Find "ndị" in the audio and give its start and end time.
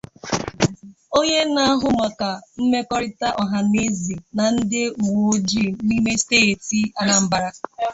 4.55-4.81